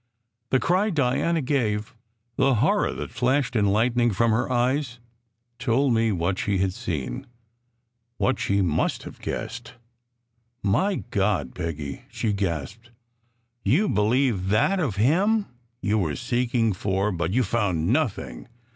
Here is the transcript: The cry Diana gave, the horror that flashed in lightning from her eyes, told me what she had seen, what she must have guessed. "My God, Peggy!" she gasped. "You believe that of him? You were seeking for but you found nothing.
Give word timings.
The 0.49 0.59
cry 0.59 0.89
Diana 0.89 1.41
gave, 1.43 1.93
the 2.35 2.55
horror 2.55 2.91
that 2.91 3.11
flashed 3.11 3.55
in 3.55 3.67
lightning 3.67 4.09
from 4.09 4.31
her 4.31 4.51
eyes, 4.51 4.99
told 5.59 5.93
me 5.93 6.11
what 6.11 6.39
she 6.39 6.57
had 6.57 6.73
seen, 6.73 7.27
what 8.17 8.39
she 8.39 8.63
must 8.63 9.03
have 9.03 9.21
guessed. 9.21 9.75
"My 10.63 11.03
God, 11.11 11.53
Peggy!" 11.53 12.05
she 12.09 12.33
gasped. 12.33 12.89
"You 13.63 13.87
believe 13.87 14.47
that 14.49 14.79
of 14.79 14.95
him? 14.95 15.45
You 15.83 15.99
were 15.99 16.15
seeking 16.15 16.73
for 16.73 17.11
but 17.11 17.29
you 17.29 17.43
found 17.43 17.93
nothing. 17.93 18.47